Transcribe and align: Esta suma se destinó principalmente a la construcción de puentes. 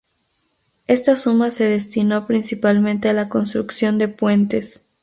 Esta 0.87 1.15
suma 1.15 1.51
se 1.51 1.65
destinó 1.65 2.25
principalmente 2.25 3.07
a 3.07 3.13
la 3.13 3.29
construcción 3.29 3.99
de 3.99 4.07
puentes. 4.07 4.83